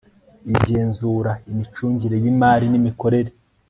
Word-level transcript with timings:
igenzura 0.53 1.31
imicungire 1.51 2.15
y 2.23 2.25
imari 2.31 2.65
n 2.69 2.73
imikorere 2.79 3.31